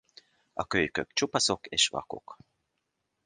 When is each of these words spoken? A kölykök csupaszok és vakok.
A 0.53 0.65
kölykök 0.67 1.13
csupaszok 1.13 1.65
és 1.67 1.87
vakok. 1.87 2.37